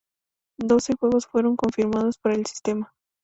Doce 0.57 0.95
juegos 0.99 1.27
fueron 1.27 1.55
confirmados 1.55 2.17
para 2.17 2.33
el 2.33 2.47
sistema. 2.47 2.91